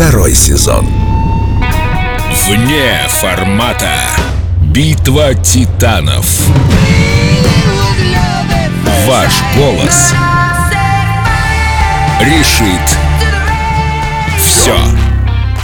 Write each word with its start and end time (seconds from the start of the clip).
Второй 0.00 0.34
сезон. 0.34 0.86
Вне 2.46 3.06
формата. 3.08 3.92
Битва 4.62 5.34
титанов. 5.34 6.40
Ваш 9.06 9.42
голос 9.54 10.14
решит 12.22 12.96
все. 14.38 14.99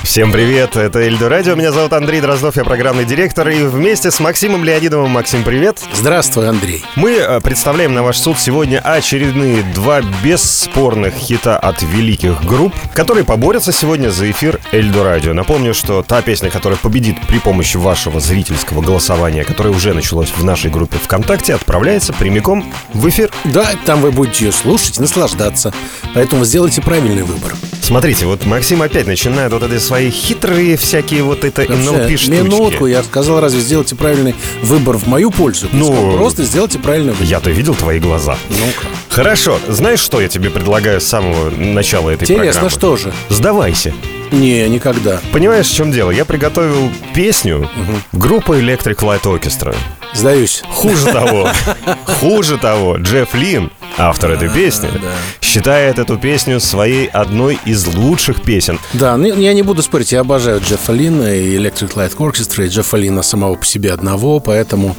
Всем 0.06 0.30
привет, 0.30 0.76
это 0.76 1.00
Эльдо 1.00 1.28
Радио, 1.28 1.56
меня 1.56 1.72
зовут 1.72 1.92
Андрей 1.92 2.20
Дроздов, 2.20 2.56
я 2.56 2.62
программный 2.62 3.04
директор, 3.04 3.48
и 3.48 3.64
вместе 3.64 4.12
с 4.12 4.20
Максимом 4.20 4.62
Леонидовым, 4.62 5.10
Максим, 5.10 5.42
привет. 5.42 5.80
Здравствуй, 5.92 6.48
Андрей. 6.48 6.84
Мы 6.94 7.16
э, 7.16 7.40
представляем 7.40 7.92
на 7.92 8.04
ваш 8.04 8.16
суд 8.16 8.38
сегодня 8.38 8.78
очередные 8.78 9.64
два 9.74 10.02
бесспорных 10.22 11.12
хита 11.14 11.58
от 11.58 11.82
великих 11.82 12.44
групп, 12.44 12.72
которые 12.94 13.24
поборются 13.24 13.72
сегодня 13.72 14.10
за 14.10 14.30
эфир 14.30 14.60
Эльдо 14.70 15.02
Радио. 15.02 15.34
Напомню, 15.34 15.74
что 15.74 16.04
та 16.04 16.22
песня, 16.22 16.50
которая 16.50 16.78
победит 16.78 17.16
при 17.26 17.40
помощи 17.40 17.76
вашего 17.76 18.20
зрительского 18.20 18.82
голосования, 18.82 19.44
которое 19.44 19.70
уже 19.70 19.92
началось 19.92 20.30
в 20.30 20.44
нашей 20.44 20.70
группе 20.70 20.98
ВКонтакте, 20.98 21.52
отправляется 21.52 22.12
прямиком 22.12 22.72
в 22.94 23.08
эфир. 23.08 23.32
Да, 23.44 23.72
там 23.84 24.00
вы 24.00 24.12
будете 24.12 24.46
ее 24.46 24.52
слушать, 24.52 25.00
наслаждаться. 25.00 25.74
Поэтому 26.14 26.44
сделайте 26.44 26.80
правильный 26.80 27.24
выбор. 27.24 27.54
Смотрите, 27.86 28.26
вот 28.26 28.44
Максим 28.46 28.82
опять 28.82 29.06
начинает 29.06 29.52
вот 29.52 29.62
эти 29.62 29.78
свои 29.78 30.10
хитрые 30.10 30.76
всякие 30.76 31.22
вот 31.22 31.44
это 31.44 31.62
NLP 31.62 32.16
штучки. 32.16 32.30
Минутку, 32.30 32.86
я 32.86 33.04
сказал, 33.04 33.38
разве 33.40 33.60
сделайте 33.60 33.94
правильный 33.94 34.34
выбор 34.64 34.96
в 34.96 35.06
мою 35.06 35.30
пользу? 35.30 35.68
Ну, 35.70 35.92
Сказал, 35.92 36.16
просто 36.16 36.42
сделайте 36.42 36.80
правильный 36.80 37.12
выбор. 37.12 37.24
Я-то 37.28 37.50
видел 37.50 37.76
твои 37.76 38.00
глаза. 38.00 38.36
Ну-ка. 38.50 38.88
Хорошо, 39.08 39.60
знаешь, 39.68 40.00
что 40.00 40.20
я 40.20 40.26
тебе 40.26 40.50
предлагаю 40.50 41.00
с 41.00 41.04
самого 41.06 41.48
начала 41.50 42.10
этой 42.10 42.24
Интересно, 42.24 42.62
программы? 42.62 42.70
что 42.70 42.96
же? 42.96 43.12
Сдавайся. 43.28 43.94
Не, 44.32 44.68
никогда. 44.68 45.20
Понимаешь, 45.32 45.68
в 45.68 45.74
чем 45.76 45.92
дело? 45.92 46.10
Я 46.10 46.24
приготовил 46.24 46.90
песню 47.14 47.70
группы 48.10 48.58
Electric 48.60 48.96
Light 48.96 49.22
Orchestra. 49.22 49.76
Сдаюсь. 50.12 50.64
Хуже 50.68 51.06
того, 51.06 51.48
хуже 52.04 52.58
того, 52.58 52.96
Джефф 52.96 53.32
Лин, 53.34 53.70
автор 53.98 54.32
этой 54.32 54.48
песни, 54.48 54.88
да. 54.92 55.12
считает 55.40 55.98
эту 55.98 56.18
песню 56.18 56.60
своей 56.60 57.06
одной 57.06 57.58
из 57.64 57.86
лучших 57.86 58.42
песен. 58.42 58.78
Да, 58.92 59.16
ну, 59.16 59.26
я 59.26 59.52
не 59.54 59.62
буду 59.62 59.82
спорить, 59.82 60.12
я 60.12 60.20
обожаю 60.20 60.60
Джеффа 60.60 60.92
Лина 60.92 61.34
и 61.34 61.56
Electric 61.56 61.94
Light 61.94 62.16
Orchestra, 62.16 62.66
и 62.66 62.68
Джеффа 62.68 62.96
Лина 62.96 63.22
самого 63.22 63.56
по 63.56 63.64
себе 63.64 63.92
одного, 63.92 64.40
поэтому 64.40 64.96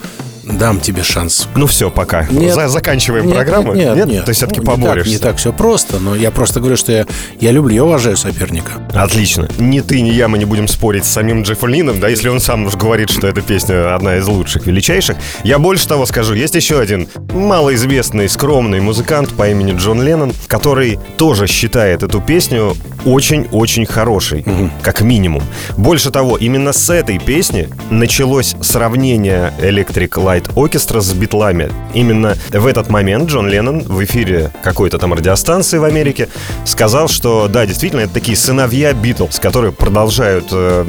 дам 0.47 0.79
тебе 0.79 1.03
шанс. 1.03 1.47
Ну 1.55 1.67
все, 1.67 1.89
пока. 1.91 2.25
Нет. 2.29 2.53
За- 2.53 2.67
заканчиваем 2.69 3.25
Нет, 3.27 3.35
программу. 3.35 3.73
Нет, 3.73 3.95
нет, 3.95 4.07
нет. 4.07 4.25
Ты 4.25 4.33
все-таки 4.33 4.61
Ну, 4.61 4.63
не 4.63 4.67
так- 4.77 4.81
поборешься. 4.85 5.11
Не 5.11 5.17
так, 5.19 5.37
все 5.37 5.51
просто, 5.53 5.99
но 5.99 6.15
я 6.15 6.31
просто 6.31 6.59
говорю, 6.59 6.77
что 6.77 6.91
я, 6.91 7.05
я 7.39 7.51
люблю, 7.51 7.73
я 7.75 7.83
уважаю 7.83 8.17
соперника. 8.17 8.73
Отлично. 8.93 9.47
Ни 9.59 9.81
ты, 9.81 10.01
ни 10.01 10.09
я 10.09 10.27
мы 10.27 10.37
не 10.37 10.45
будем 10.45 10.67
спорить 10.67 11.05
с 11.05 11.09
самим 11.09 11.43
Джеффом 11.43 11.69
Лином, 11.69 11.99
да, 11.99 12.07
если 12.07 12.29
он 12.29 12.39
сам 12.39 12.65
уж 12.65 12.75
говорит, 12.75 13.09
что 13.09 13.27
эта 13.27 13.41
песня 13.41 13.93
одна 13.95 14.17
из 14.17 14.27
лучших, 14.27 14.65
величайших. 14.65 15.17
Я 15.43 15.59
больше 15.59 15.87
того 15.87 16.05
скажу, 16.05 16.33
есть 16.33 16.55
еще 16.55 16.79
один 16.79 17.07
малоизвестный, 17.33 18.29
скромный 18.29 18.79
музыкант 18.79 19.33
по 19.35 19.49
имени 19.49 19.73
Джон 19.77 20.01
Леннон, 20.01 20.33
который 20.47 20.99
тоже 21.17 21.47
считает 21.47 22.03
эту 22.03 22.21
песню 22.21 22.75
очень-очень 23.07 23.85
хорошей, 23.85 24.45
как 24.81 25.01
минимум. 25.01 25.41
Больше 25.77 26.11
того, 26.11 26.37
именно 26.37 26.73
с 26.73 26.89
этой 26.89 27.19
песни 27.19 27.69
началось 27.89 28.55
сравнение 28.61 29.53
Electric 29.59 30.09
Light 30.09 30.53
Orchestra 30.55 30.99
с 30.99 31.13
битлами. 31.13 31.71
Именно 31.93 32.35
в 32.51 32.67
этот 32.67 32.89
момент 32.89 33.29
Джон 33.29 33.47
Леннон 33.47 33.79
в 33.79 34.03
эфире 34.03 34.51
какой-то 34.61 34.97
там 34.97 35.13
радиостанции 35.13 35.77
в 35.77 35.85
Америке 35.85 36.27
сказал, 36.65 37.07
что 37.07 37.47
да, 37.47 37.65
действительно, 37.65 38.01
это 38.01 38.13
такие 38.13 38.35
сыновья 38.35 38.93
Битлз, 38.93 39.39
которые 39.39 39.71
продолжают 39.71 40.47
э, 40.51 40.85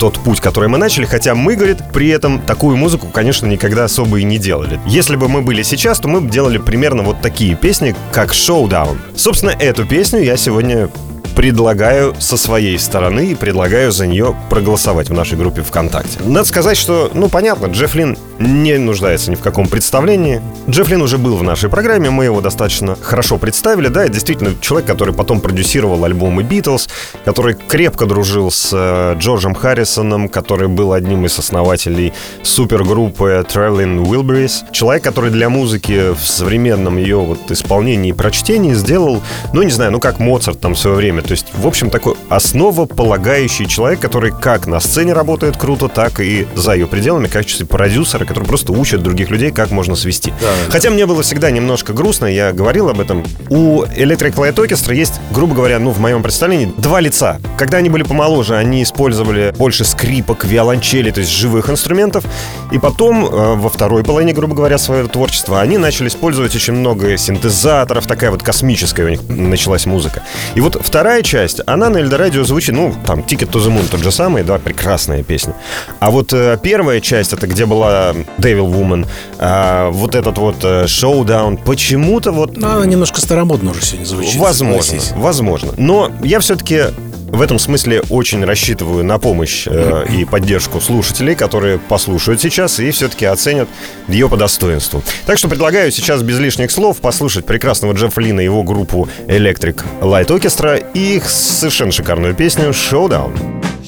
тот 0.00 0.18
путь, 0.18 0.40
который 0.40 0.68
мы 0.68 0.78
начали, 0.78 1.04
хотя 1.04 1.34
мы, 1.34 1.54
говорит, 1.54 1.78
при 1.92 2.08
этом 2.08 2.40
такую 2.40 2.76
музыку, 2.76 3.06
конечно, 3.12 3.46
никогда 3.46 3.84
особо 3.84 4.18
и 4.18 4.24
не 4.24 4.38
делали. 4.38 4.80
Если 4.86 5.14
бы 5.14 5.28
мы 5.28 5.42
были 5.42 5.62
сейчас, 5.62 6.00
то 6.00 6.08
мы 6.08 6.20
бы 6.20 6.28
делали 6.28 6.58
примерно 6.58 7.02
вот 7.02 7.20
такие 7.20 7.54
песни, 7.54 7.94
как 8.10 8.32
«Showdown». 8.32 8.98
Собственно, 9.14 9.50
эту 9.50 9.86
песню 9.86 10.20
я 10.22 10.36
сегодня 10.36 10.88
предлагаю 11.34 12.14
со 12.18 12.36
своей 12.36 12.78
стороны 12.78 13.28
и 13.28 13.34
предлагаю 13.34 13.92
за 13.92 14.06
нее 14.06 14.36
проголосовать 14.50 15.08
в 15.08 15.12
нашей 15.12 15.38
группе 15.38 15.62
ВКонтакте. 15.62 16.18
Надо 16.24 16.46
сказать, 16.46 16.76
что, 16.76 17.10
ну, 17.14 17.28
понятно, 17.28 17.66
Джефф 17.66 17.94
Лин 17.94 18.18
не 18.38 18.78
нуждается 18.78 19.30
ни 19.30 19.34
в 19.34 19.40
каком 19.40 19.68
представлении. 19.68 20.42
Джефф 20.68 20.88
Лин 20.90 21.02
уже 21.02 21.18
был 21.18 21.36
в 21.36 21.42
нашей 21.42 21.70
программе, 21.70 22.10
мы 22.10 22.24
его 22.24 22.40
достаточно 22.40 22.96
хорошо 23.00 23.38
представили. 23.38 23.88
Да, 23.88 24.04
это 24.04 24.12
действительно 24.12 24.54
человек, 24.60 24.86
который 24.86 25.14
потом 25.14 25.40
продюсировал 25.40 26.04
альбомы 26.04 26.42
Битлз, 26.42 26.88
который 27.24 27.54
крепко 27.54 28.06
дружил 28.06 28.50
с 28.50 28.70
э, 28.72 29.16
Джорджем 29.18 29.54
Харрисоном, 29.54 30.28
который 30.28 30.68
был 30.68 30.92
одним 30.92 31.26
из 31.26 31.38
основателей 31.38 32.12
супергруппы 32.42 33.44
Traveling 33.48 34.04
Wilburys. 34.04 34.70
Человек, 34.72 35.04
который 35.04 35.30
для 35.30 35.48
музыки 35.48 36.14
в 36.14 36.26
современном 36.26 36.96
ее 36.96 37.18
вот 37.18 37.50
исполнении 37.50 38.10
и 38.10 38.12
прочтении 38.12 38.74
сделал, 38.74 39.22
ну, 39.52 39.62
не 39.62 39.70
знаю, 39.70 39.92
ну, 39.92 40.00
как 40.00 40.18
Моцарт 40.18 40.60
там 40.60 40.74
в 40.74 40.78
свое 40.78 40.96
время. 40.96 41.21
То 41.22 41.32
есть, 41.32 41.46
в 41.54 41.66
общем, 41.66 41.90
такой 41.90 42.14
основополагающий 42.28 43.66
человек, 43.66 44.00
который 44.00 44.32
как 44.32 44.66
на 44.66 44.80
сцене 44.80 45.12
работает 45.12 45.56
круто, 45.56 45.88
так 45.88 46.20
и 46.20 46.46
за 46.54 46.74
ее 46.74 46.86
пределами, 46.86 47.26
в 47.26 47.32
качестве 47.32 47.66
продюсера, 47.66 48.24
который 48.24 48.44
просто 48.44 48.72
учит 48.72 49.02
других 49.02 49.30
людей, 49.30 49.50
как 49.50 49.70
можно 49.70 49.96
свести. 49.96 50.32
Хотя 50.68 50.90
мне 50.90 51.06
было 51.06 51.22
всегда 51.22 51.50
немножко 51.50 51.92
грустно, 51.92 52.26
я 52.26 52.52
говорил 52.52 52.88
об 52.88 53.00
этом. 53.00 53.24
У 53.48 53.82
Electric 53.82 54.34
Light 54.34 54.54
Orchestra 54.54 54.94
есть, 54.94 55.14
грубо 55.30 55.54
говоря, 55.54 55.78
ну, 55.78 55.90
в 55.90 56.00
моем 56.00 56.22
представлении, 56.22 56.72
два 56.76 57.00
лица. 57.00 57.38
Когда 57.56 57.78
они 57.78 57.88
были 57.88 58.02
помоложе, 58.02 58.56
они 58.56 58.82
использовали 58.82 59.54
больше 59.56 59.84
скрипок, 59.84 60.44
виолончели, 60.44 61.10
то 61.10 61.20
есть 61.20 61.32
живых 61.32 61.70
инструментов. 61.70 62.24
И 62.70 62.78
потом, 62.78 63.26
э, 63.26 63.54
во 63.54 63.68
второй 63.68 64.04
половине, 64.04 64.32
грубо 64.32 64.54
говоря, 64.54 64.78
своего 64.78 65.08
творчества, 65.08 65.60
они 65.60 65.78
начали 65.78 66.08
использовать 66.08 66.54
очень 66.54 66.74
много 66.74 67.16
синтезаторов, 67.16 68.06
такая 68.06 68.30
вот 68.30 68.42
космическая 68.42 69.04
у 69.04 69.08
них 69.08 69.20
началась 69.28 69.86
музыка. 69.86 70.22
И 70.54 70.60
вот 70.60 70.78
вторая 70.82 71.11
часть, 71.20 71.60
она 71.66 71.90
на 71.90 71.98
Эльдорадио 71.98 72.44
звучит, 72.44 72.74
ну, 72.74 72.94
там, 73.04 73.20
Ticket 73.20 73.50
to 73.50 73.60
the 73.60 73.68
Moon 73.68 73.86
тот 73.90 74.00
же 74.00 74.10
самый, 74.10 74.42
да, 74.42 74.58
прекрасная 74.58 75.22
песня. 75.22 75.54
А 76.00 76.10
вот 76.10 76.32
э, 76.32 76.58
первая 76.62 77.00
часть, 77.00 77.34
это 77.34 77.46
где 77.46 77.66
была 77.66 78.12
Devil 78.38 78.72
Woman, 78.72 79.06
а, 79.38 79.90
вот 79.90 80.14
этот 80.14 80.38
вот 80.38 80.56
э, 80.62 80.84
Showdown, 80.84 81.58
почему-то 81.62 82.32
вот 82.32 82.56
Ну, 82.56 82.66
она 82.66 82.86
немножко 82.86 83.20
старомодно 83.20 83.72
уже 83.72 83.82
сегодня 83.82 84.06
звучит. 84.06 84.36
Возможно, 84.36 84.98
возможно. 85.16 85.72
Но 85.76 86.10
я 86.22 86.40
все-таки 86.40 86.84
в 87.32 87.40
этом 87.40 87.58
смысле 87.58 88.02
очень 88.10 88.44
рассчитываю 88.44 89.02
на 89.04 89.18
помощь 89.18 89.66
э, 89.66 90.04
и 90.10 90.24
поддержку 90.26 90.80
слушателей, 90.80 91.34
которые 91.34 91.78
послушают 91.78 92.40
сейчас 92.40 92.78
и 92.78 92.90
все-таки 92.90 93.24
оценят 93.24 93.68
ее 94.06 94.28
по 94.28 94.36
достоинству. 94.36 95.02
Так 95.26 95.38
что 95.38 95.48
предлагаю 95.48 95.90
сейчас 95.90 96.22
без 96.22 96.38
лишних 96.38 96.70
слов 96.70 97.00
послушать 97.00 97.46
прекрасного 97.46 97.94
Джеффа 97.94 98.20
Лина 98.20 98.40
и 98.40 98.44
его 98.44 98.62
группу 98.62 99.08
Electric 99.26 99.82
Light 100.02 100.26
Orchestra 100.26 100.84
и 100.92 101.16
их 101.16 101.28
совершенно 101.28 101.90
шикарную 101.90 102.34
песню 102.34 102.68
«Showdown». 102.68 103.32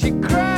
She 0.01 0.11
cried 0.11 0.54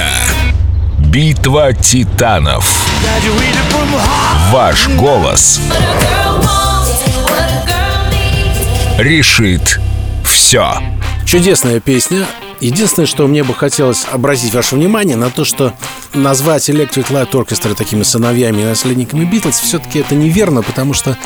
формата. 0.00 0.10
Битва 0.98 1.72
титанов. 1.72 2.86
Ваш 4.52 4.88
голос 4.88 5.60
решит 8.98 9.80
все. 10.24 10.74
Чудесная 11.24 11.80
песня. 11.80 12.26
Единственное, 12.60 13.06
что 13.06 13.26
мне 13.26 13.42
бы 13.42 13.54
хотелось 13.54 14.04
обратить 14.12 14.52
ваше 14.52 14.74
внимание 14.74 15.16
на 15.16 15.30
то, 15.30 15.44
что 15.46 15.72
назвать 16.12 16.68
Electric 16.68 17.08
Light 17.08 17.30
Orchestra 17.30 17.74
такими 17.74 18.02
сыновьями 18.02 18.60
и 18.60 18.64
наследниками 18.64 19.24
Битлз 19.24 19.60
все-таки 19.60 20.00
это 20.00 20.14
неверно, 20.14 20.62
потому 20.62 20.92
что 20.92 21.16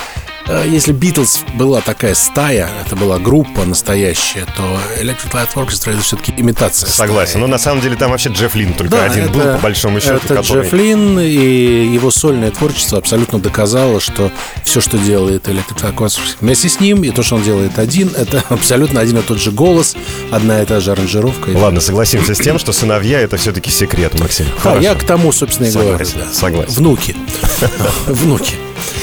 если 0.67 0.93
Битлз 0.93 1.41
была 1.55 1.81
такая 1.81 2.15
стая, 2.15 2.69
это 2.85 2.97
была 2.97 3.19
группа 3.19 3.65
настоящая, 3.65 4.47
то 4.57 4.63
Electric 5.01 5.33
Light 5.33 5.55
Orchestra 5.55 5.93
это 5.93 6.03
все-таки 6.03 6.33
имитация. 6.37 6.89
Согласен. 6.89 7.31
стаи. 7.33 7.41
Но 7.41 7.47
на 7.47 7.59
самом 7.59 7.81
деле 7.81 7.97
там 7.97 8.11
вообще 8.11 8.29
Джефф 8.29 8.55
Лин 8.55 8.75
только 8.75 8.97
Да, 8.97 9.05
один 9.05 9.25
это- 9.25 9.33
был, 9.33 9.43
по 9.55 9.59
большому 9.59 10.01
счету. 10.01 10.17
Это 10.17 10.35
который- 10.35 10.65
Джефф 10.65 10.73
Лин, 10.75 11.19
и 11.19 11.87
его 11.95 12.11
сольное 12.11 12.51
творчество 12.51 12.99
абсолютно 12.99 13.39
доказало, 13.39 14.01
что 14.01 14.31
все, 14.65 14.81
что 14.83 14.99
делает 14.99 15.49
Electric 15.49 15.81
Light 15.83 15.95
Orchestra 15.97 16.37
вместе 16.41 16.69
с 16.69 16.79
ним, 16.79 17.05
и 17.05 17.11
то, 17.11 17.23
что 17.23 17.37
он 17.37 17.43
делает 17.43 17.79
один, 17.79 18.11
это 18.17 18.45
абсолютно 18.51 19.01
один 19.01 19.19
и 19.19 19.23
тот 19.23 19.39
же 19.41 19.51
голос, 19.51 19.97
одна 20.31 20.61
и 20.63 20.67
та 20.67 20.81
же 20.81 20.93
аранжировка. 20.93 21.51
Ладно, 21.57 21.81
согласимся 21.81 22.35
с 22.35 22.39
тем, 22.39 22.59
что 22.59 22.73
сыновья 22.73 23.21
это 23.21 23.37
все-таки 23.39 23.71
секрет, 23.71 24.19
Максим. 24.21 24.47
А, 24.59 24.61
Хорошо. 24.61 24.81
я 24.83 24.95
к 24.95 25.05
тому, 25.05 25.33
собственно, 25.33 25.67
и 25.69 25.71
Согласен, 25.71 26.13
говорю. 26.19 26.29
да. 26.31 26.39
согласен. 26.39 26.73
Внуки. 26.75 27.17
Внуки. 28.07 28.55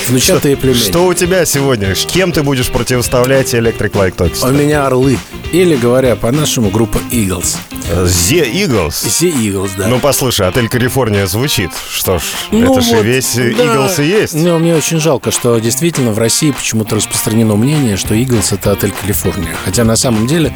Внучатые 0.07 0.57
племянники. 0.57 0.89
Что 0.89 1.05
у 1.05 1.13
тебя 1.13 1.45
сегодня? 1.45 1.93
Кем 1.95 2.31
ты 2.31 2.43
будешь 2.43 2.69
противоставлять 2.69 3.53
Electric 3.53 3.91
Light 3.91 4.13
У 4.19 4.25
Orchestra? 4.25 4.51
меня 4.51 4.85
орлы. 4.85 5.17
Или, 5.51 5.75
говоря 5.75 6.15
по-нашему, 6.15 6.69
группа 6.69 6.97
Eagles. 7.11 7.57
The 7.93 8.49
Eagles. 8.53 8.89
The 8.89 9.33
Eagles, 9.33 9.71
да. 9.77 9.87
Ну, 9.87 9.99
послушай, 9.99 10.47
отель 10.47 10.69
Калифорния 10.69 11.27
звучит. 11.27 11.71
Что 11.89 12.19
ж, 12.19 12.21
Ну 12.51 12.71
это 12.71 12.79
же 12.81 12.95
вот, 12.95 13.05
весь 13.05 13.35
да. 13.35 13.41
Eagles 13.43 14.01
и 14.01 14.07
есть. 14.07 14.33
Ну, 14.33 14.57
мне 14.59 14.75
очень 14.75 14.99
жалко, 15.01 15.31
что 15.31 15.57
действительно 15.59 16.11
в 16.11 16.17
России 16.17 16.51
почему-то 16.51 16.95
распространено 16.95 17.55
мнение, 17.57 17.97
что 17.97 18.13
Eagles— 18.15 18.47
это 18.53 18.71
отель 18.71 18.93
Калифорния. 19.01 19.53
Хотя 19.65 19.83
на 19.83 19.97
самом 19.97 20.25
деле 20.25 20.55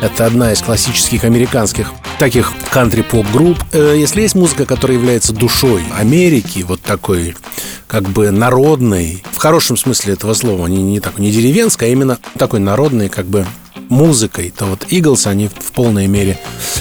это 0.00 0.26
одна 0.26 0.52
из 0.52 0.60
классических 0.60 1.22
американских 1.22 1.92
таких 2.18 2.52
кантри-поп-групп. 2.72 3.58
Э, 3.72 3.94
Если 3.96 4.22
есть 4.22 4.34
музыка, 4.34 4.66
которая 4.66 4.98
является 4.98 5.32
душой 5.32 5.82
Америки, 5.96 6.64
вот 6.66 6.80
такой 6.82 7.36
как 7.92 8.04
бы 8.04 8.30
народной, 8.30 9.22
в 9.32 9.36
хорошем 9.36 9.76
смысле 9.76 10.14
этого 10.14 10.32
слова, 10.32 10.66
не, 10.66 10.82
не 10.82 10.98
такой, 10.98 11.20
не 11.20 11.30
деревенской, 11.30 11.88
а 11.88 11.92
именно 11.92 12.18
такой 12.38 12.58
народной 12.58 13.10
как 13.10 13.26
бы 13.26 13.44
музыкой, 13.92 14.52
то 14.56 14.64
вот 14.64 14.86
Eagles, 14.90 15.28
они 15.28 15.48
в 15.48 15.72
полной 15.72 16.06
мере 16.08 16.38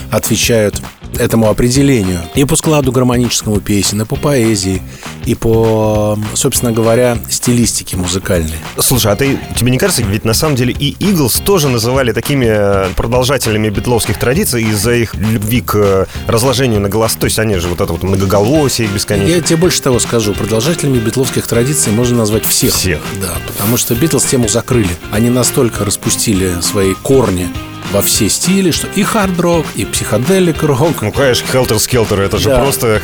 отвечают 0.10 0.82
этому 1.20 1.50
определению. 1.50 2.22
И 2.36 2.46
по 2.46 2.56
складу 2.56 2.92
гармоническому 2.92 3.60
песен, 3.60 4.02
и 4.02 4.06
по 4.06 4.16
поэзии, 4.16 4.82
и 5.26 5.36
по, 5.36 6.18
собственно 6.34 6.72
говоря, 6.72 7.18
стилистике 7.30 7.98
музыкальной. 7.98 8.56
Слушай, 8.80 9.12
а 9.12 9.16
ты, 9.16 9.38
тебе 9.56 9.72
не 9.72 9.78
кажется, 9.78 10.04
ведь 10.04 10.26
на 10.26 10.34
самом 10.34 10.56
деле 10.56 10.74
и 10.74 10.96
Eagles 11.00 11.44
тоже 11.44 11.70
называли 11.70 12.12
такими 12.12 12.48
э, 12.48 12.90
продолжателями 12.96 13.70
битловских 13.70 14.18
традиций 14.18 14.64
из-за 14.64 14.94
их 14.94 15.16
любви 15.16 15.62
к 15.62 15.76
э, 15.76 16.06
разложению 16.28 16.80
на 16.80 16.90
голос. 16.90 17.16
То 17.16 17.26
есть 17.26 17.40
они 17.40 17.56
же 17.58 17.68
вот 17.68 17.82
это 17.82 17.92
вот 17.92 18.04
многоголосие 18.04 18.88
бесконечно. 18.88 19.34
Я 19.34 19.42
тебе 19.42 19.58
больше 19.58 19.82
того 19.82 20.00
скажу. 20.00 20.34
Продолжателями 20.34 20.98
битловских 20.98 21.46
традиций 21.46 21.92
можно 21.92 22.18
назвать 22.18 22.46
всех. 22.46 22.74
Всех. 22.74 23.02
Да, 23.22 23.34
потому 23.48 23.78
что 23.78 23.96
Битлз 23.96 24.26
тему 24.26 24.48
закрыли. 24.48 24.90
Они 25.12 25.30
настолько 25.30 25.86
распустили 25.86 26.54
свои 26.62 26.94
корни 27.04 27.50
во 27.92 28.02
все 28.02 28.30
стили, 28.30 28.72
что 28.72 28.88
и 28.96 29.04
хард-рок, 29.04 29.66
и 29.76 29.86
психоделик-рок, 29.86 31.02
Ну, 31.02 31.12
конечно, 31.12 31.46
Skelter, 31.76 32.20
это 32.22 32.38
же 32.38 32.50
Да. 32.50 32.60
просто 32.60 33.02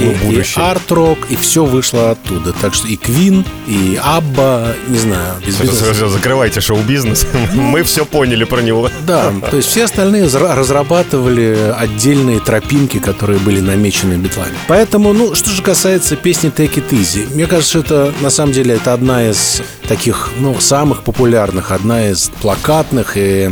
и, 0.00 0.04
ну, 0.04 0.12
и 0.12 0.14
будущее. 0.14 0.64
арт-рок, 0.64 1.18
и 1.30 1.36
все 1.36 1.64
вышло 1.64 2.10
оттуда. 2.12 2.52
Так 2.52 2.74
что 2.74 2.86
и 2.88 2.96
Квин, 2.96 3.44
и 3.66 3.98
Абба, 4.02 4.68
не 4.88 4.98
знаю, 4.98 5.34
без 5.46 5.56
всё, 5.56 6.08
Закрывайте 6.08 6.60
шоу-бизнес. 6.60 7.26
Мы 7.54 7.82
все 7.82 8.04
поняли 8.04 8.44
про 8.44 8.60
него. 8.60 8.90
Да, 9.06 9.32
то 9.50 9.56
есть 9.56 9.68
все 9.68 9.84
остальные 9.84 10.24
зра- 10.26 10.54
разрабатывали 10.54 11.74
отдельные 11.78 12.40
тропинки, 12.40 12.98
которые 12.98 13.38
были 13.38 13.60
намечены 13.60 14.14
битлами. 14.14 14.52
Поэтому, 14.68 15.12
ну, 15.12 15.34
что 15.34 15.50
же 15.50 15.62
касается 15.62 16.16
песни 16.16 16.50
Take 16.54 16.74
It 16.74 16.90
Easy, 16.90 17.32
мне 17.34 17.46
кажется, 17.46 17.78
это 17.80 18.12
на 18.20 18.30
самом 18.30 18.52
деле 18.52 18.74
это 18.76 18.92
одна 18.92 19.28
из 19.28 19.62
таких, 19.88 20.30
ну, 20.38 20.58
самых 20.60 21.02
популярных, 21.02 21.70
одна 21.72 22.08
из 22.10 22.30
плакатных 22.40 23.12
и 23.16 23.50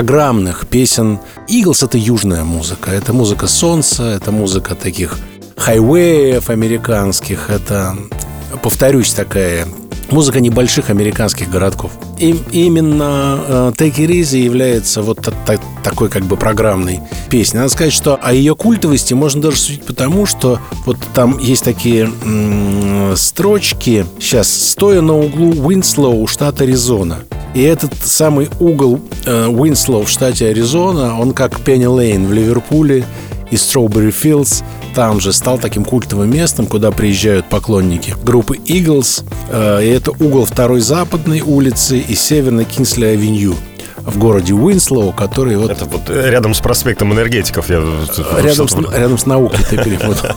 программных 0.00 0.66
песен. 0.66 1.18
Eagles— 1.46 1.84
это 1.84 1.98
южная 1.98 2.42
музыка, 2.42 2.90
это 2.90 3.12
музыка 3.12 3.46
солнца, 3.46 4.04
это 4.04 4.32
музыка 4.32 4.74
таких 4.74 5.18
хайвеев 5.58 6.48
американских, 6.48 7.50
это, 7.50 7.94
повторюсь, 8.62 9.12
такая 9.12 9.66
Музыка 10.10 10.40
небольших 10.40 10.90
американских 10.90 11.48
городков. 11.50 11.92
И 12.18 12.34
именно 12.50 13.38
э, 13.46 13.72
Take 13.76 13.94
It 13.98 14.08
Easy 14.08 14.38
является 14.38 15.02
вот 15.02 15.20
та- 15.22 15.30
та- 15.46 15.62
такой 15.84 16.08
как 16.08 16.24
бы 16.24 16.36
программной 16.36 17.00
песней. 17.28 17.58
Надо 17.60 17.70
сказать, 17.70 17.92
что 17.92 18.18
о 18.20 18.32
ее 18.32 18.56
культовости 18.56 19.14
можно 19.14 19.40
даже 19.40 19.58
судить 19.58 19.84
потому, 19.84 20.26
что 20.26 20.58
вот 20.84 20.96
там 21.14 21.38
есть 21.38 21.62
такие 21.62 22.10
строчки 23.14 24.04
сейчас 24.18 24.48
«Стоя 24.48 25.00
на 25.00 25.16
углу 25.16 25.52
Уинслоу, 25.64 26.26
штат 26.26 26.60
Аризона». 26.60 27.20
И 27.54 27.62
этот 27.62 27.94
самый 28.02 28.48
угол 28.60 29.00
э, 29.26 29.46
Уинслоу 29.46 30.04
в 30.04 30.08
штате 30.08 30.48
Аризона, 30.48 31.18
он 31.18 31.32
как 31.32 31.60
Пенни 31.60 31.86
Лейн 31.86 32.26
в 32.26 32.32
Ливерпуле 32.32 33.04
и 33.50 33.56
Strawberry 33.56 34.14
Fields 34.14 34.62
там 34.94 35.20
же 35.20 35.32
стал 35.32 35.58
таким 35.58 35.84
культовым 35.84 36.30
местом, 36.30 36.66
куда 36.66 36.90
приезжают 36.90 37.48
поклонники 37.48 38.14
группы 38.24 38.56
Eagles. 38.56 39.24
Э, 39.50 39.84
И 39.84 39.88
это 39.88 40.12
угол 40.12 40.44
второй 40.44 40.80
западной 40.80 41.40
улицы 41.40 41.98
и 41.98 42.14
северной 42.14 42.64
Кинсли-авеню 42.64 43.54
в 44.04 44.18
городе 44.18 44.54
Уинслоу, 44.54 45.12
который 45.12 45.56
вот 45.56 45.70
Это 45.70 45.84
вот 45.84 46.02
э, 46.08 46.30
рядом 46.30 46.54
с 46.54 46.60
проспектом 46.60 47.12
энергетиков. 47.12 47.68
Я 47.68 47.82
рядом 48.42 48.68
с, 48.68 48.74
рядом 48.92 49.18
с 49.18 49.26
наукой 49.26 49.60
ты 49.68 49.76
перепутал. 49.76 50.30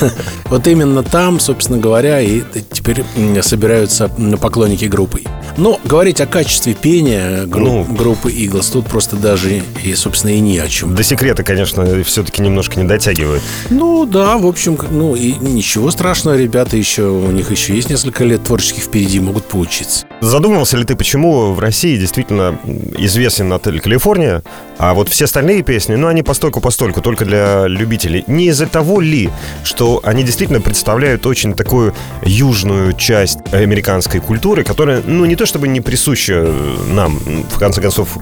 Вот 0.46 0.66
именно 0.66 1.02
там, 1.02 1.40
собственно 1.40 1.78
говоря, 1.78 2.20
и 2.20 2.42
теперь 2.70 3.02
собираются 3.42 4.08
поклонники 4.40 4.84
группы. 4.84 5.22
Но 5.56 5.80
говорить 5.84 6.20
о 6.20 6.26
качестве 6.26 6.74
пения 6.74 7.44
гру- 7.46 7.64
Ну. 7.64 7.84
группы 7.84 8.30
Eagles 8.32 8.72
тут 8.72 8.86
просто 8.86 9.16
даже 9.16 9.62
и, 9.82 9.94
собственно, 9.94 10.32
и 10.32 10.40
не 10.40 10.58
о 10.58 10.68
чем. 10.68 10.94
До 10.94 11.02
секрета, 11.02 11.42
конечно, 11.44 12.02
все-таки 12.04 12.42
немножко 12.42 12.78
не 12.80 12.86
дотягивают. 12.86 13.42
Ну 13.70 14.04
да, 14.06 14.36
в 14.36 14.46
общем, 14.46 14.78
ну 14.90 15.14
и 15.14 15.34
ничего 15.34 15.90
страшного, 15.90 16.36
ребята 16.36 16.76
еще, 16.76 17.02
у 17.04 17.30
них 17.30 17.50
еще 17.50 17.74
есть 17.74 17.88
несколько 17.90 18.24
лет 18.24 18.42
творческих 18.44 18.82
впереди, 18.84 19.20
могут 19.20 19.44
поучиться. 19.44 20.04
Задумывался 20.20 20.76
ли 20.76 20.84
ты, 20.84 20.96
почему 20.96 21.52
в 21.52 21.58
России 21.58 21.96
действительно 21.96 22.58
известен 22.98 23.52
отель 23.52 23.80
Калифорния, 23.80 24.42
а 24.78 24.94
вот 24.94 25.08
все 25.08 25.24
остальные 25.26 25.62
песни, 25.62 25.94
ну, 25.96 26.06
они 26.08 26.22
постольку-постольку, 26.22 27.00
только 27.00 27.24
для 27.24 27.66
любителей. 27.66 28.24
Не 28.26 28.46
из-за 28.46 28.66
того 28.66 29.00
ли, 29.00 29.30
что 29.62 30.00
они 30.02 30.22
действительно 30.24 30.60
представляют 30.60 31.26
очень 31.26 31.54
такую 31.54 31.94
южную 32.24 32.92
часть 32.94 33.38
американской 33.52 34.20
культуры, 34.20 34.64
которая, 34.64 35.02
ну, 35.06 35.24
не 35.24 35.36
то 35.36 35.43
чтобы 35.46 35.68
не 35.68 35.80
присуща 35.80 36.44
э, 36.46 36.76
нам. 36.90 37.18
В 37.50 37.58
конце 37.58 37.80
концов, 37.80 38.16
э, 38.16 38.20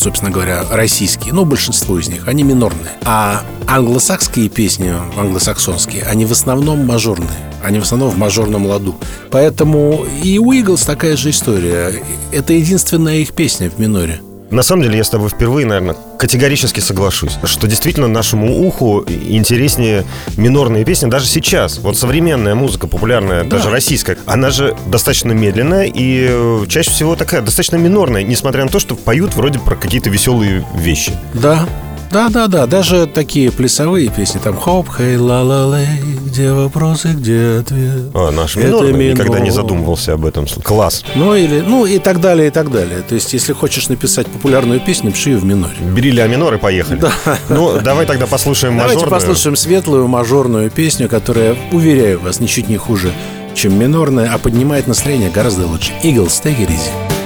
собственно 0.00 0.30
говоря, 0.30 0.64
российские, 0.70 1.34
ну, 1.34 1.44
большинство 1.44 1.98
из 1.98 2.08
них, 2.08 2.26
они 2.26 2.42
минорные. 2.42 2.92
А 3.04 3.42
англосакские 3.66 4.48
песни, 4.48 4.92
англосаксонские, 5.16 6.02
они 6.04 6.24
в 6.24 6.32
основном 6.32 6.86
мажорные. 6.86 7.28
Они 7.62 7.78
в 7.78 7.82
основном 7.82 8.10
в 8.10 8.18
мажорном 8.18 8.66
ладу. 8.66 8.96
Поэтому 9.30 10.06
и 10.22 10.38
у 10.38 10.52
Eagles 10.52 10.86
такая 10.86 11.16
же 11.16 11.30
история. 11.30 12.02
Это 12.32 12.54
единственная 12.54 13.18
их 13.18 13.32
песня 13.34 13.70
в 13.70 13.78
миноре. 13.78 14.22
На 14.50 14.62
самом 14.64 14.82
деле, 14.82 14.98
я 14.98 15.04
с 15.04 15.10
тобой 15.10 15.28
впервые, 15.28 15.66
наверное, 15.66 15.96
категорически 16.18 16.80
соглашусь, 16.80 17.38
что 17.44 17.68
действительно 17.68 18.08
нашему 18.08 18.66
уху 18.66 19.04
интереснее 19.06 20.04
минорные 20.36 20.84
песни 20.84 21.08
даже 21.08 21.26
сейчас. 21.26 21.78
Вот 21.78 21.96
современная 21.96 22.56
музыка, 22.56 22.88
популярная, 22.88 23.44
даже 23.44 23.70
российская, 23.70 24.18
она 24.26 24.50
же 24.50 24.76
достаточно 24.86 25.32
медленная 25.32 25.84
и 25.84 26.26
э, 26.28 26.64
чаще 26.68 26.90
всего 26.90 27.14
такая 27.14 27.42
достаточно 27.42 27.76
минорная, 27.76 28.24
несмотря 28.24 28.64
на 28.64 28.70
то, 28.70 28.80
что 28.80 28.96
поют 28.96 29.34
вроде 29.34 29.60
про 29.60 29.76
какие-то 29.76 30.10
веселые 30.10 30.66
вещи. 30.74 31.12
Да, 31.32 31.66
Да-да-да, 32.10 32.66
даже 32.66 33.06
такие 33.06 33.52
плясовые 33.52 34.08
песни, 34.08 34.40
там 34.40 34.56
хоп, 34.58 34.88
хей, 34.96 35.16
ла 35.16 35.42
ла 35.42 35.78
лей, 35.78 35.86
где 36.26 36.50
вопросы, 36.52 37.08
где 37.08 37.58
ответ. 37.60 38.10
А, 38.14 38.30
наш 38.32 38.56
Это 38.56 38.66
минорный, 38.66 39.10
никогда 39.12 39.38
не 39.38 39.44
минор. 39.50 39.52
задумывался 39.62 40.14
об 40.14 40.26
этом. 40.26 40.46
Класс. 40.64 41.04
Ну 41.14 41.34
или, 41.36 41.60
ну 41.60 41.86
и 41.86 41.98
так 41.98 42.20
далее, 42.20 42.48
и 42.48 42.50
так 42.50 42.70
далее. 42.72 43.02
То 43.08 43.14
есть, 43.14 43.32
если 43.32 43.52
хочешь 43.52 43.88
написать 43.88 44.26
популярную 44.26 44.80
песню, 44.80 45.12
пиши 45.12 45.30
ее 45.30 45.38
в 45.38 45.44
миноре. 45.44 45.76
Бери 45.94 46.10
ля 46.10 46.26
минор 46.26 46.54
и 46.54 46.58
поехали. 46.58 47.00
Ну, 47.48 47.80
давай 47.80 48.06
тогда 48.06 48.26
послушаем 48.26 48.76
Давайте 48.76 49.04
мажорную. 49.04 49.20
послушаем 49.20 49.56
светлую 49.56 50.08
мажорную 50.08 50.70
песню, 50.70 51.08
которая, 51.08 51.56
уверяю 51.70 52.20
вас, 52.20 52.40
ничуть 52.40 52.68
не 52.68 52.76
хуже, 52.76 53.12
чем 53.54 53.78
минорная, 53.78 54.30
а 54.34 54.38
поднимает 54.38 54.86
настроение 54.88 55.30
гораздо 55.30 55.66
лучше. 55.66 55.92
Eagles, 56.02 56.42
take 56.42 56.58
it 56.58 56.68
easy. 56.70 57.19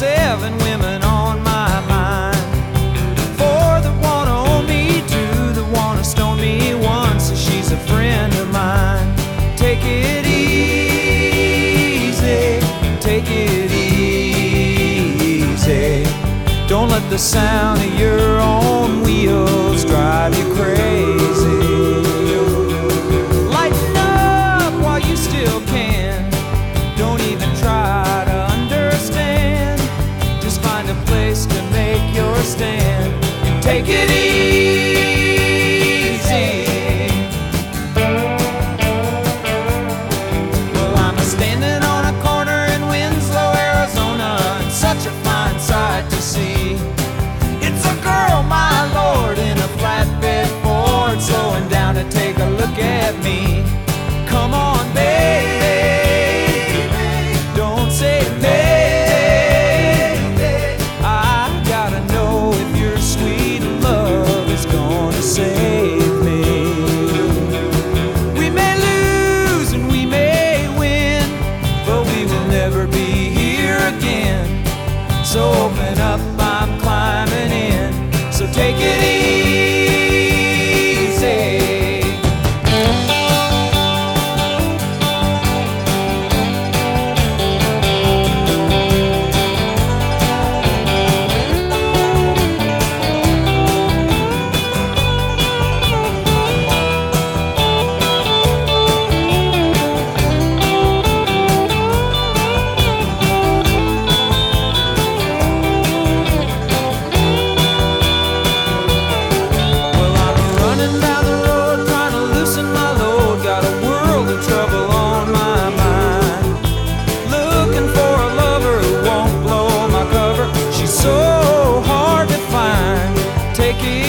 Seven 0.00 0.56
women 0.60 1.02
on 1.02 1.42
my 1.42 1.80
mind. 1.86 2.34
Four 3.36 3.80
that 3.84 3.94
wanna 4.02 4.34
own 4.48 4.64
me, 4.66 5.02
two 5.14 5.52
that 5.52 5.68
wanna 5.76 6.02
stone 6.02 6.40
me, 6.40 6.74
one 6.74 7.20
says 7.20 7.38
she's 7.38 7.70
a 7.70 7.76
friend 7.76 8.32
of 8.36 8.50
mine. 8.50 9.14
Take 9.58 9.84
it 9.84 10.24
easy, 10.24 11.40
take 12.98 13.28
it 13.28 13.70
easy. 13.70 15.06
Don't 16.66 16.88
let 16.88 17.06
the 17.10 17.18
sound 17.18 17.80
of 17.82 17.92
your 18.00 18.40
own 18.40 19.02
wheels 19.02 19.84
drive 19.84 20.34
you 20.38 20.46
crazy. 20.54 20.79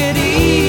It 0.01 0.17
easy. 0.17 0.60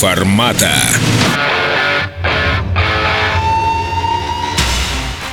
Формата. 0.00 1.49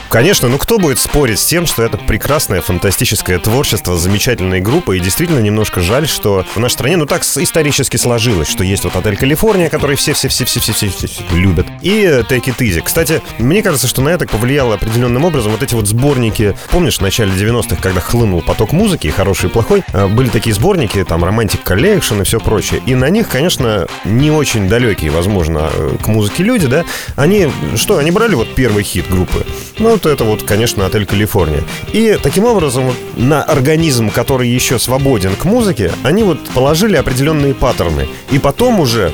Конечно, 0.09 0.47
ну 0.47 0.57
кто 0.57 0.77
будет 0.77 0.99
спорить 0.99 1.39
с 1.39 1.45
тем, 1.45 1.65
что 1.65 1.83
это 1.83 1.97
прекрасное, 1.97 2.61
фантастическое 2.61 3.39
творчество 3.39 3.97
замечательной 3.97 4.61
группы. 4.61 4.97
И 4.97 4.99
действительно 5.01 5.39
немножко 5.39 5.81
жаль, 5.81 6.07
что 6.07 6.45
в 6.55 6.59
нашей 6.59 6.73
стране, 6.73 6.97
ну 6.97 7.05
так 7.05 7.23
исторически 7.23 7.97
сложилось, 7.97 8.47
что 8.47 8.63
есть 8.63 8.85
вот 8.85 8.95
отель 8.95 9.17
Калифорния, 9.17 9.69
который 9.69 9.97
все-все-все-все-все-все 9.97 11.09
любят. 11.31 11.67
И 11.81 12.03
Take 12.29 12.45
It 12.45 12.57
Easy. 12.59 12.81
Кстати, 12.81 13.21
мне 13.37 13.61
кажется, 13.61 13.87
что 13.87 14.01
на 14.01 14.09
это 14.09 14.25
повлияло 14.25 14.75
определенным 14.75 15.25
образом 15.25 15.51
вот 15.51 15.61
эти 15.61 15.73
вот 15.73 15.87
сборники. 15.87 16.57
Помнишь, 16.71 16.97
в 16.97 17.01
начале 17.01 17.31
90-х, 17.31 17.75
когда 17.81 17.99
хлынул 17.99 18.41
поток 18.41 18.71
музыки, 18.71 19.07
хороший 19.09 19.49
и 19.49 19.51
плохой, 19.51 19.83
э, 19.91 20.07
были 20.07 20.29
такие 20.29 20.53
сборники, 20.53 21.03
там, 21.03 21.25
Romantic 21.25 21.63
Collection 21.63 22.21
и 22.21 22.23
все 22.23 22.39
прочее. 22.39 22.81
И 22.85 22.95
на 22.95 23.09
них, 23.09 23.27
конечно, 23.27 23.87
не 24.05 24.31
очень 24.31 24.69
далекие, 24.69 25.11
возможно, 25.11 25.69
э, 25.73 25.97
к 26.01 26.07
музыке 26.07 26.43
люди, 26.43 26.67
да, 26.67 26.85
они, 27.15 27.49
что, 27.75 27.97
они 27.97 28.11
брали 28.11 28.35
вот 28.35 28.55
первый 28.55 28.83
хит 28.83 29.09
группы. 29.09 29.45
Ну, 29.79 29.96
вот 29.97 30.05
это 30.05 30.23
вот, 30.23 30.43
конечно, 30.43 30.85
отель 30.85 31.05
Калифорния. 31.05 31.63
И 31.91 32.17
таким 32.21 32.45
образом 32.45 32.85
вот 32.85 32.95
на 33.15 33.41
организм, 33.43 34.11
который 34.11 34.47
еще 34.47 34.77
свободен 34.77 35.35
к 35.35 35.45
музыке, 35.45 35.91
они 36.03 36.23
вот 36.23 36.39
положили 36.49 36.95
определенные 36.95 37.55
паттерны. 37.55 38.07
И 38.31 38.37
потом 38.37 38.79
уже 38.79 39.11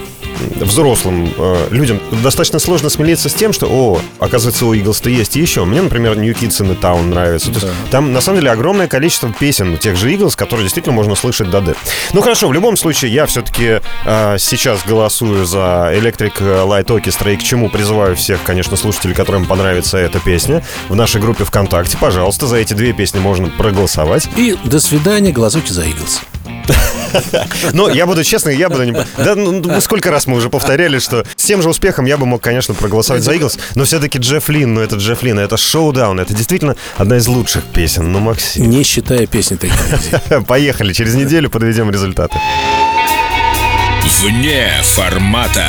взрослым 0.56 1.34
э, 1.38 1.68
людям 1.72 2.00
достаточно 2.24 2.60
сложно 2.60 2.90
смириться 2.90 3.30
с 3.30 3.34
тем, 3.34 3.54
что, 3.54 3.68
о, 3.68 4.02
оказывается, 4.20 4.66
у 4.66 4.74
Иглс-то 4.74 5.10
есть 5.10 5.36
и 5.38 5.42
еще. 5.42 5.66
Мне, 5.66 5.82
например, 5.82 6.18
New 6.18 6.34
Kids 6.34 6.62
in 6.62 6.70
the 6.70 6.80
Town 6.80 7.04
нравится. 7.04 7.52
То 7.52 7.60
есть 7.60 7.68
там, 7.92 8.14
на 8.14 8.22
самом 8.22 8.40
деле, 8.40 8.52
огромное 8.52 8.88
количество 8.88 9.32
песен 9.32 9.78
тех 9.78 9.96
же 9.96 10.12
Иглс, 10.14 10.36
которые 10.36 10.66
действительно 10.66 10.96
можно 10.96 11.16
слышать 11.16 11.50
до 11.50 11.62
Д. 11.62 11.76
Ну, 12.14 12.22
хорошо, 12.22 12.48
в 12.48 12.54
любом 12.54 12.78
случае, 12.78 13.14
я 13.14 13.26
все-таки 13.26 13.82
э, 14.06 14.38
сейчас 14.40 14.86
голосую 14.86 15.46
за 15.46 15.92
Electric 15.94 16.34
Light 16.40 16.86
Orchestra 16.86 17.34
и 17.34 17.38
к 17.38 17.44
чему 17.44 17.70
призываю 17.70 18.16
всех, 18.16 18.42
конечно, 18.44 18.78
слушателей, 18.78 19.16
которым 19.16 19.46
понравится 19.46 19.98
эта 19.98 20.20
песня, 20.20 20.64
в 20.90 20.96
нашей 20.96 21.22
группе 21.22 21.44
ВКонтакте. 21.44 21.98
Пожалуйста, 21.98 22.48
за 22.48 22.58
эти 22.58 22.74
две 22.74 22.94
песни 22.94 23.20
можно 23.20 23.50
проголосовать. 23.50 24.28
И 24.38 24.58
до 24.64 24.80
свидания, 24.80 25.32
голосуйте 25.32 25.74
за 25.74 25.84
Иглс. 25.84 26.22
Ну, 27.74 27.90
я 27.90 28.06
буду 28.06 28.24
честный, 28.24 28.58
я 28.58 28.70
буду 28.70 28.84
не... 28.84 28.92
Да, 28.92 29.36
ну, 29.36 29.52
ну, 29.52 29.82
сколько 29.82 30.12
раз 30.12 30.28
мы 30.28 30.38
уже 30.38 30.50
повторяли, 30.50 31.00
что 31.00 31.26
с 31.36 31.46
тем 31.46 31.62
же 31.62 31.70
успехом 31.70 32.06
я 32.06 32.18
бы 32.18 32.26
мог, 32.26 32.42
конечно, 32.42 32.74
проголосовать 32.74 33.24
за 33.24 33.34
Иглс, 33.34 33.58
но 33.76 33.84
все-таки 33.84 34.18
Джефф 34.18 34.50
Лин, 34.50 34.74
ну 34.74 34.82
это 34.82 34.96
Джефф 34.96 35.24
Лин, 35.24 35.40
это 35.40 35.58
шоу-даун, 35.58 36.20
это 36.20 36.34
действительно 36.34 36.76
одна 36.98 37.18
из 37.18 37.28
лучших 37.28 37.64
песен. 37.66 38.12
Ну, 38.12 38.20
Максим. 38.20 38.70
Не 38.70 38.84
считая 38.84 39.28
песни 39.28 39.56
такие. 39.56 40.42
Поехали, 40.48 40.94
через 40.94 41.16
неделю 41.16 41.50
подведем 41.50 41.90
результаты. 41.92 42.38
Вне 44.22 44.72
формата. 44.84 45.68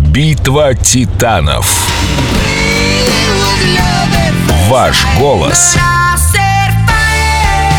Битва 0.00 0.74
титанов. 0.74 1.88
Ваш 4.68 5.04
голос 5.18 5.76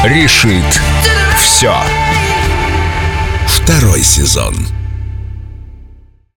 решит 0.03 0.81
все. 1.45 1.75
Второй 3.47 4.01
сезон. 4.01 4.74